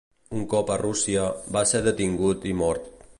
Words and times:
Un 0.37 0.45
cop 0.53 0.71
a 0.75 0.77
Rússia, 0.83 1.27
va 1.57 1.63
ser 1.73 1.85
detingut 1.91 2.49
i 2.53 2.57
mort. 2.63 2.93